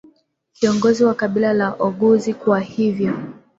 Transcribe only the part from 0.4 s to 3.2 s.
kiongozi wa kabila la Oguz Kwa hivyo